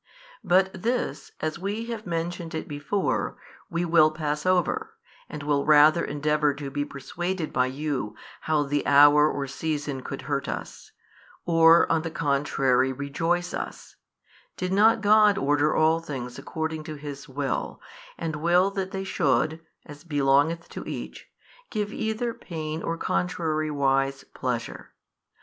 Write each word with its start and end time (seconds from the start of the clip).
But 0.43 0.73
this, 0.81 1.31
as 1.41 1.59
we 1.59 1.85
have 1.91 2.07
mentioned 2.07 2.55
it 2.55 2.67
before, 2.67 3.37
we 3.69 3.85
will 3.85 4.09
pass 4.09 4.47
over, 4.47 4.95
and 5.29 5.43
will 5.43 5.63
rather 5.63 6.03
endeavour 6.03 6.55
to 6.55 6.71
be 6.71 6.83
persuaded 6.83 7.53
by 7.53 7.67
you, 7.67 8.15
how 8.41 8.63
the 8.63 8.83
hour 8.87 9.31
or 9.31 9.45
season 9.45 10.01
could 10.01 10.23
hurt 10.23 10.49
us, 10.49 10.91
or 11.45 11.85
on 11.91 12.01
the 12.01 12.09
contrary 12.09 12.91
rejoice 12.91 13.53
us, 13.53 13.95
did 14.57 14.73
not 14.73 15.01
God 15.01 15.37
order 15.37 15.75
all 15.75 15.99
things 15.99 16.39
according 16.39 16.83
to 16.85 16.95
His 16.95 17.29
will, 17.29 17.79
and 18.17 18.35
will 18.37 18.71
that 18.71 18.89
they 18.89 19.03
should, 19.03 19.59
as 19.85 20.03
belongeth 20.03 20.67
to 20.69 20.83
each, 20.87 21.27
give 21.69 21.93
either 21.93 22.33
pain 22.33 22.81
or 22.81 22.97
contrariwise 22.97 24.23
pleasure? 24.33 24.93